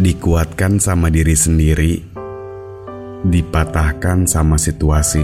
Dikuatkan 0.00 0.80
sama 0.80 1.12
diri 1.12 1.36
sendiri, 1.36 2.00
dipatahkan 3.20 4.24
sama 4.24 4.56
situasi. 4.56 5.20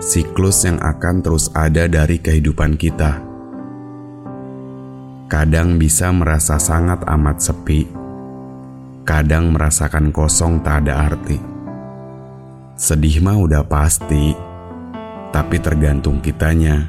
Siklus 0.00 0.64
yang 0.64 0.80
akan 0.80 1.20
terus 1.20 1.52
ada 1.52 1.84
dari 1.84 2.16
kehidupan 2.16 2.80
kita. 2.80 3.20
Kadang 5.28 5.76
bisa 5.76 6.08
merasa 6.16 6.56
sangat 6.56 7.04
amat 7.04 7.44
sepi, 7.44 7.84
kadang 9.04 9.52
merasakan 9.52 10.16
kosong 10.16 10.64
tak 10.64 10.88
ada 10.88 11.12
arti. 11.12 11.36
Sedih 12.80 13.20
mah 13.20 13.36
udah 13.36 13.68
pasti, 13.68 14.32
tapi 15.28 15.60
tergantung 15.60 16.24
kitanya. 16.24 16.88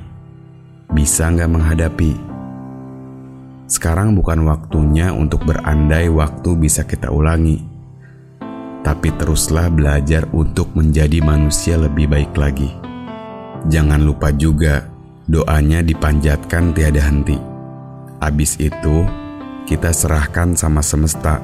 Bisa 0.95 1.27
nggak 1.27 1.51
menghadapi? 1.51 2.30
Sekarang 3.71 4.19
bukan 4.19 4.43
waktunya 4.51 5.15
untuk 5.15 5.47
berandai 5.47 6.11
waktu 6.11 6.59
bisa 6.59 6.83
kita 6.83 7.07
ulangi. 7.07 7.63
Tapi 8.83 9.15
teruslah 9.15 9.71
belajar 9.71 10.27
untuk 10.35 10.75
menjadi 10.75 11.23
manusia 11.23 11.79
lebih 11.79 12.11
baik 12.11 12.35
lagi. 12.35 12.67
Jangan 13.71 14.03
lupa 14.03 14.35
juga 14.35 14.91
doanya 15.23 15.79
dipanjatkan 15.79 16.75
tiada 16.75 16.99
henti. 16.99 17.39
Abis 18.19 18.59
itu, 18.59 19.07
kita 19.63 19.95
serahkan 19.95 20.51
sama 20.59 20.83
semesta. 20.83 21.39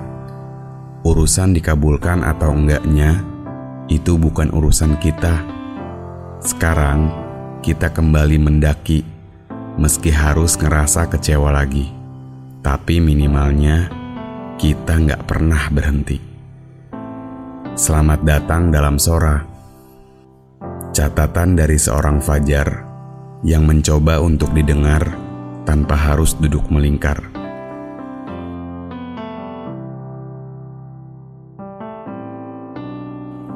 Urusan 1.07 1.55
dikabulkan 1.55 2.27
atau 2.27 2.51
enggaknya, 2.51 3.23
itu 3.87 4.19
bukan 4.19 4.51
urusan 4.51 4.99
kita. 4.99 5.47
Sekarang, 6.43 7.07
kita 7.63 7.87
kembali 7.87 8.35
mendaki, 8.35 9.07
meski 9.79 10.11
harus 10.11 10.59
ngerasa 10.59 11.07
kecewa 11.07 11.55
lagi 11.55 11.96
tapi 12.61 12.97
minimalnya 12.97 13.91
kita 14.57 14.97
nggak 14.97 15.21
pernah 15.29 15.69
berhenti. 15.69 16.17
Selamat 17.77 18.25
datang 18.25 18.73
dalam 18.73 18.97
Sora. 18.97 19.37
Catatan 20.89 21.53
dari 21.53 21.77
seorang 21.77 22.17
Fajar 22.17 22.65
yang 23.45 23.69
mencoba 23.69 24.17
untuk 24.17 24.49
didengar 24.57 25.05
tanpa 25.61 25.93
harus 25.93 26.33
duduk 26.33 26.65
melingkar. 26.73 27.21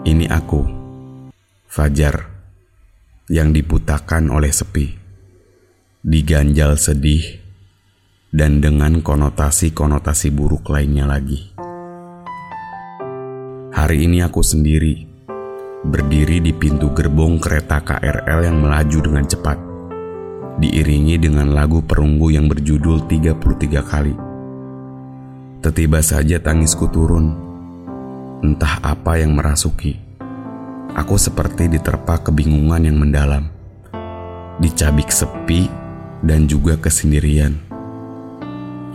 Ini 0.06 0.30
aku, 0.30 0.62
Fajar, 1.66 2.30
yang 3.26 3.50
diputakan 3.50 4.30
oleh 4.30 4.54
sepi, 4.54 4.94
diganjal 6.06 6.78
sedih 6.78 7.41
dan 8.32 8.64
dengan 8.64 9.04
konotasi-konotasi 9.04 10.32
buruk 10.32 10.72
lainnya 10.72 11.04
lagi. 11.04 11.52
Hari 13.76 14.08
ini 14.08 14.24
aku 14.24 14.40
sendiri, 14.40 15.04
berdiri 15.84 16.40
di 16.40 16.56
pintu 16.56 16.96
gerbong 16.96 17.44
kereta 17.44 17.84
KRL 17.84 18.48
yang 18.48 18.58
melaju 18.64 19.00
dengan 19.04 19.26
cepat, 19.28 19.60
diiringi 20.64 21.20
dengan 21.20 21.52
lagu 21.52 21.84
perunggu 21.84 22.32
yang 22.32 22.48
berjudul 22.48 23.04
33 23.04 23.84
kali. 23.84 24.16
Tetiba 25.60 26.00
saja 26.00 26.40
tangisku 26.40 26.88
turun, 26.88 27.36
entah 28.48 28.80
apa 28.80 29.20
yang 29.20 29.36
merasuki. 29.36 30.00
Aku 30.96 31.20
seperti 31.20 31.68
diterpa 31.68 32.24
kebingungan 32.24 32.84
yang 32.88 32.96
mendalam, 33.00 33.52
dicabik 34.60 35.12
sepi 35.12 35.68
dan 36.24 36.48
juga 36.48 36.76
kesendirian 36.76 37.71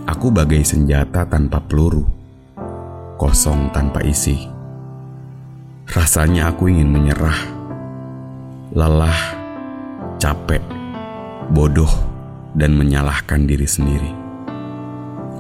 Aku 0.07 0.31
bagai 0.31 0.63
senjata 0.63 1.27
tanpa 1.27 1.59
peluru, 1.59 2.07
kosong 3.19 3.75
tanpa 3.75 4.07
isi. 4.07 4.39
Rasanya 5.91 6.55
aku 6.55 6.71
ingin 6.71 6.87
menyerah, 6.87 7.35
lelah, 8.71 9.19
capek, 10.23 10.63
bodoh, 11.51 11.91
dan 12.55 12.79
menyalahkan 12.79 13.51
diri 13.51 13.67
sendiri. 13.67 14.15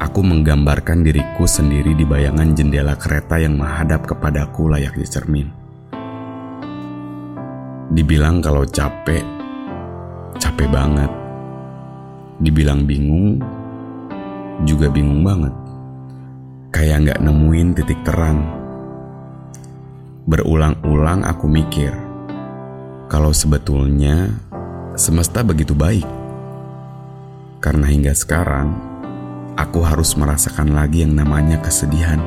Aku 0.03 0.27
menggambarkan 0.27 1.06
diriku 1.06 1.47
sendiri 1.47 1.94
di 1.94 2.03
bayangan 2.03 2.50
jendela 2.50 2.98
kereta 2.98 3.38
yang 3.38 3.54
menghadap 3.54 4.03
kepadaku 4.03 4.66
layaknya 4.66 5.06
cermin. 5.06 5.47
Dibilang 7.94 8.43
kalau 8.43 8.66
capek, 8.66 9.22
capek 10.43 10.66
banget. 10.75 11.10
Dibilang 12.43 12.83
bingung, 12.83 13.41
juga 14.64 14.88
bingung 14.88 15.20
banget. 15.20 15.52
Kayak 16.72 16.98
nggak 17.04 17.20
nemuin 17.20 17.68
titik 17.76 18.00
terang. 18.06 18.40
Berulang-ulang 20.26 21.22
aku 21.22 21.46
mikir, 21.46 21.92
kalau 23.06 23.30
sebetulnya 23.30 24.32
semesta 24.96 25.44
begitu 25.44 25.76
baik. 25.76 26.06
Karena 27.62 27.86
hingga 27.88 28.12
sekarang, 28.14 28.74
aku 29.58 29.82
harus 29.82 30.14
merasakan 30.18 30.74
lagi 30.74 31.02
yang 31.06 31.14
namanya 31.14 31.58
kesedihan. 31.62 32.20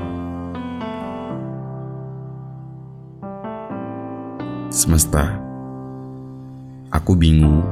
Semesta, 4.69 5.35
aku 6.93 7.17
bingung, 7.17 7.65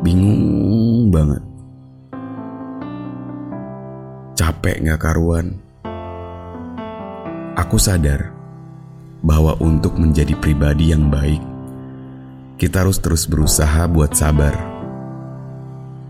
bingung 0.00 1.10
banget 1.12 1.45
capek 4.66 4.82
gak 4.82 4.98
karuan. 5.06 5.62
Aku 7.54 7.78
sadar 7.78 8.34
bahwa 9.22 9.54
untuk 9.62 9.94
menjadi 9.94 10.34
pribadi 10.34 10.90
yang 10.90 11.06
baik, 11.06 11.38
kita 12.58 12.82
harus 12.82 12.98
terus 12.98 13.30
berusaha 13.30 13.86
buat 13.86 14.18
sabar. 14.18 14.58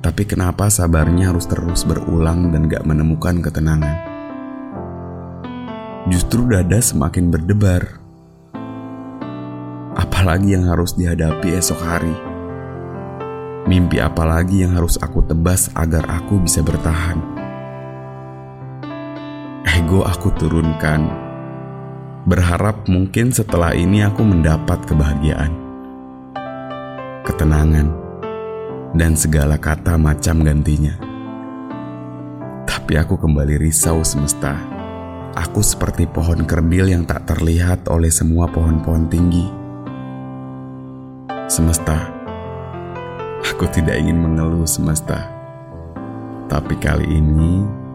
Tapi 0.00 0.24
kenapa 0.24 0.72
sabarnya 0.72 1.36
harus 1.36 1.44
terus 1.44 1.84
berulang 1.84 2.48
dan 2.48 2.64
gak 2.64 2.88
menemukan 2.88 3.44
ketenangan? 3.44 3.96
Justru 6.08 6.48
dada 6.48 6.80
semakin 6.80 7.28
berdebar. 7.28 8.00
Apalagi 10.00 10.56
yang 10.56 10.64
harus 10.64 10.96
dihadapi 10.96 11.60
esok 11.60 11.80
hari? 11.84 12.16
Mimpi 13.68 14.00
apalagi 14.00 14.64
yang 14.64 14.80
harus 14.80 14.96
aku 14.96 15.20
tebas 15.28 15.68
agar 15.76 16.08
aku 16.08 16.40
bisa 16.40 16.64
bertahan? 16.64 17.35
Ego 19.86 20.02
aku 20.02 20.34
turunkan. 20.34 21.06
Berharap 22.26 22.90
mungkin 22.90 23.30
setelah 23.30 23.70
ini 23.70 24.02
aku 24.02 24.26
mendapat 24.26 24.82
kebahagiaan, 24.82 25.54
ketenangan, 27.22 27.94
dan 28.98 29.14
segala 29.14 29.54
kata 29.54 29.94
macam 29.94 30.42
gantinya. 30.42 30.90
Tapi 32.66 32.98
aku 32.98 33.14
kembali 33.14 33.62
risau 33.62 34.02
semesta. 34.02 34.58
Aku 35.38 35.62
seperti 35.62 36.10
pohon 36.10 36.42
kerdil 36.42 36.90
yang 36.90 37.06
tak 37.06 37.22
terlihat 37.30 37.86
oleh 37.86 38.10
semua 38.10 38.50
pohon-pohon 38.50 39.06
tinggi. 39.06 39.46
Semesta, 41.46 42.10
aku 43.38 43.70
tidak 43.70 44.02
ingin 44.02 44.18
mengeluh 44.18 44.66
semesta. 44.66 45.30
Tapi 46.50 46.74
kali 46.74 47.06
ini 47.06 47.85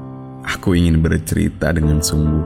aku 0.42 0.74
ingin 0.74 1.02
bercerita 1.02 1.70
dengan 1.70 2.02
sungguh 2.02 2.46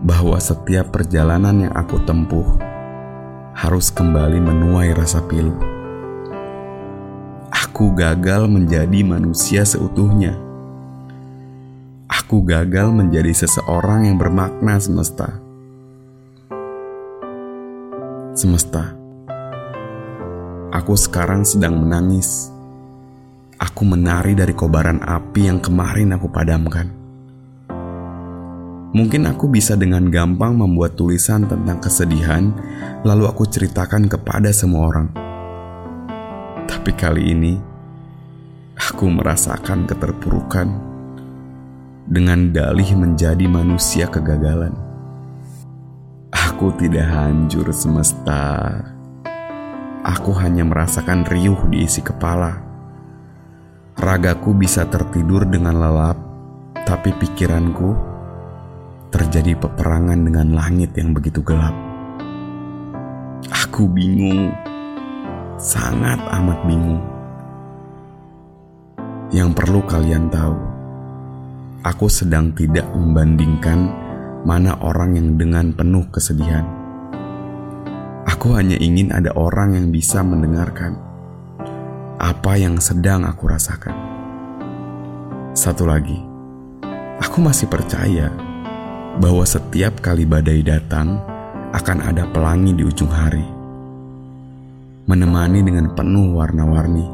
bahwa 0.00 0.38
setiap 0.40 0.94
perjalanan 0.94 1.68
yang 1.68 1.74
aku 1.74 2.00
tempuh 2.06 2.46
harus 3.52 3.90
kembali 3.90 4.38
menuai 4.38 4.94
rasa 4.94 5.18
pilu. 5.26 5.52
Aku 7.50 7.92
gagal 7.94 8.46
menjadi 8.46 9.02
manusia 9.02 9.66
seutuhnya. 9.66 10.38
Aku 12.06 12.42
gagal 12.46 12.94
menjadi 12.94 13.34
seseorang 13.34 14.06
yang 14.06 14.16
bermakna 14.16 14.78
semesta. 14.78 15.42
Semesta, 18.38 18.94
aku 20.70 20.94
sekarang 20.94 21.42
sedang 21.42 21.74
menangis 21.82 22.54
Aku 23.58 23.82
menari 23.82 24.38
dari 24.38 24.54
kobaran 24.54 25.02
api 25.02 25.50
yang 25.50 25.58
kemarin 25.58 26.14
aku 26.14 26.30
padamkan. 26.30 26.94
Mungkin 28.94 29.26
aku 29.26 29.50
bisa 29.50 29.74
dengan 29.74 30.06
gampang 30.14 30.54
membuat 30.54 30.94
tulisan 30.94 31.42
tentang 31.42 31.82
kesedihan, 31.82 32.54
lalu 33.02 33.26
aku 33.26 33.50
ceritakan 33.50 34.06
kepada 34.06 34.54
semua 34.54 34.94
orang. 34.94 35.08
Tapi 36.70 36.90
kali 36.94 37.34
ini, 37.34 37.58
aku 38.78 39.10
merasakan 39.10 39.90
keterpurukan 39.90 40.70
dengan 42.06 42.54
dalih 42.54 42.94
menjadi 42.94 43.42
manusia 43.50 44.06
kegagalan. 44.06 44.72
Aku 46.30 46.70
tidak 46.78 47.10
hancur 47.10 47.74
semesta. 47.74 48.70
Aku 50.06 50.30
hanya 50.38 50.62
merasakan 50.62 51.26
riuh 51.26 51.58
di 51.68 51.84
isi 51.84 52.00
kepala. 52.06 52.67
Ragaku 53.98 54.54
bisa 54.54 54.86
tertidur 54.86 55.42
dengan 55.42 55.74
lelap, 55.74 56.14
tapi 56.86 57.10
pikiranku 57.18 57.98
terjadi 59.10 59.58
peperangan 59.58 60.22
dengan 60.22 60.54
langit 60.54 60.94
yang 60.94 61.10
begitu 61.10 61.42
gelap. 61.42 61.74
Aku 63.50 63.90
bingung, 63.90 64.54
sangat 65.58 66.14
amat 66.30 66.62
bingung. 66.62 67.02
Yang 69.34 69.58
perlu 69.58 69.82
kalian 69.82 70.30
tahu, 70.30 70.54
aku 71.82 72.06
sedang 72.06 72.54
tidak 72.54 72.86
membandingkan 72.94 73.90
mana 74.46 74.78
orang 74.78 75.18
yang 75.18 75.34
dengan 75.34 75.74
penuh 75.74 76.06
kesedihan. 76.14 76.62
Aku 78.30 78.54
hanya 78.54 78.78
ingin 78.78 79.10
ada 79.10 79.34
orang 79.34 79.74
yang 79.74 79.90
bisa 79.90 80.22
mendengarkan 80.22 81.07
apa 82.18 82.58
yang 82.58 82.82
sedang 82.82 83.22
aku 83.22 83.46
rasakan. 83.46 83.94
Satu 85.54 85.86
lagi, 85.86 86.18
aku 87.22 87.38
masih 87.38 87.70
percaya 87.70 88.34
bahwa 89.22 89.46
setiap 89.46 90.02
kali 90.02 90.26
badai 90.26 90.66
datang 90.66 91.22
akan 91.70 91.98
ada 92.02 92.26
pelangi 92.26 92.74
di 92.74 92.82
ujung 92.82 93.10
hari, 93.14 93.46
menemani 95.06 95.62
dengan 95.62 95.94
penuh 95.94 96.34
warna-warni. 96.34 97.06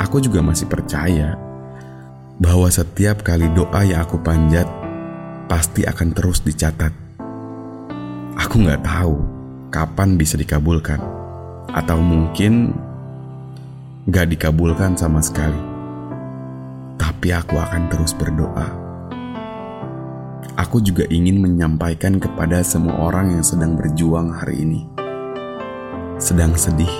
Aku 0.00 0.24
juga 0.24 0.40
masih 0.40 0.64
percaya 0.64 1.36
bahwa 2.40 2.72
setiap 2.72 3.20
kali 3.20 3.52
doa 3.52 3.84
yang 3.84 4.00
aku 4.00 4.16
panjat 4.24 4.64
pasti 5.44 5.84
akan 5.84 6.08
terus 6.16 6.40
dicatat. 6.40 6.96
Aku 8.40 8.64
nggak 8.64 8.80
tahu 8.80 9.20
kapan 9.68 10.16
bisa 10.16 10.40
dikabulkan, 10.40 11.17
atau 11.72 12.00
mungkin 12.00 12.72
nggak 14.08 14.36
dikabulkan 14.36 14.96
sama 14.96 15.20
sekali. 15.20 15.60
Tapi 16.98 17.30
aku 17.30 17.56
akan 17.56 17.82
terus 17.92 18.12
berdoa 18.16 18.88
aku 20.58 20.82
juga 20.82 21.06
ingin 21.06 21.38
menyampaikan 21.38 22.18
kepada 22.18 22.66
semua 22.66 22.98
orang 22.98 23.30
yang 23.38 23.46
sedang 23.46 23.78
berjuang 23.78 24.34
hari 24.34 24.66
ini. 24.66 24.82
Sedang 26.18 26.58
sedih, 26.58 26.90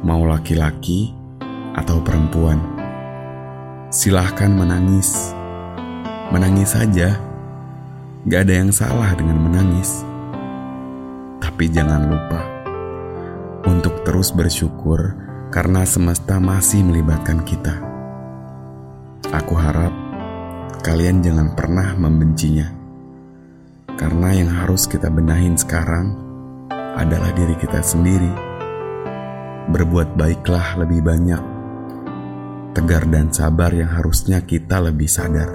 mau 0.00 0.24
laki-laki 0.24 1.12
atau 1.76 2.00
perempuan, 2.00 2.56
silahkan 3.92 4.48
menangis. 4.48 5.36
Menangis 6.32 6.72
saja, 6.72 7.20
gak 8.24 8.48
ada 8.48 8.54
yang 8.64 8.72
salah 8.72 9.12
dengan 9.12 9.36
menangis. 9.36 10.00
Tapi 11.44 11.68
jangan 11.68 12.08
lupa 12.08 12.51
untuk 13.66 14.02
terus 14.02 14.34
bersyukur 14.34 15.14
karena 15.52 15.84
semesta 15.84 16.40
masih 16.40 16.82
melibatkan 16.82 17.44
kita. 17.44 17.76
Aku 19.30 19.54
harap 19.54 19.92
kalian 20.82 21.22
jangan 21.22 21.54
pernah 21.54 21.94
membencinya. 21.94 22.68
Karena 23.94 24.34
yang 24.34 24.50
harus 24.50 24.90
kita 24.90 25.12
benahin 25.12 25.54
sekarang 25.54 26.16
adalah 26.98 27.30
diri 27.36 27.54
kita 27.54 27.84
sendiri. 27.84 28.32
Berbuat 29.70 30.18
baiklah 30.18 30.80
lebih 30.82 31.06
banyak. 31.06 31.42
Tegar 32.72 33.04
dan 33.06 33.30
sabar 33.30 33.70
yang 33.70 33.92
harusnya 33.92 34.42
kita 34.42 34.80
lebih 34.80 35.06
sadar. 35.06 35.52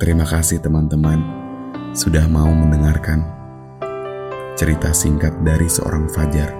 Terima 0.00 0.24
kasih 0.24 0.58
teman-teman 0.64 1.22
sudah 1.92 2.24
mau 2.26 2.50
mendengarkan 2.50 3.37
cerita 4.58 4.90
singkat 4.90 5.30
dari 5.46 5.70
seorang 5.70 6.10
Fajar. 6.10 6.50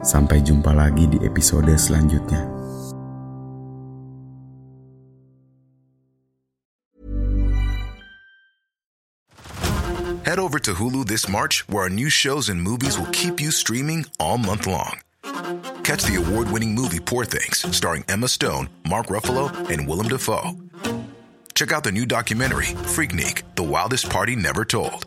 Sampai 0.00 0.40
jumpa 0.40 0.72
lagi 0.72 1.04
di 1.04 1.20
episode 1.20 1.76
selanjutnya. 1.76 2.40
Head 10.24 10.40
over 10.42 10.58
to 10.58 10.74
Hulu 10.74 11.06
this 11.06 11.28
March, 11.28 11.62
where 11.68 11.86
our 11.86 11.92
new 11.92 12.10
shows 12.10 12.48
and 12.48 12.58
movies 12.58 12.98
will 12.98 13.12
keep 13.14 13.38
you 13.38 13.52
streaming 13.52 14.08
all 14.18 14.40
month 14.40 14.66
long. 14.66 14.98
Catch 15.86 16.02
the 16.02 16.18
award 16.18 16.50
winning 16.50 16.74
movie 16.74 16.98
Poor 16.98 17.22
Things, 17.22 17.62
starring 17.70 18.02
Emma 18.10 18.26
Stone, 18.26 18.66
Mark 18.88 19.06
Ruffalo, 19.06 19.54
and 19.70 19.86
Willem 19.86 20.10
Dafoe. 20.10 20.58
Check 21.54 21.70
out 21.72 21.84
the 21.86 21.94
new 21.94 22.04
documentary, 22.04 22.74
Freaknik 22.90 23.46
The 23.54 23.62
Wildest 23.62 24.10
Party 24.10 24.34
Never 24.34 24.66
Told, 24.66 25.06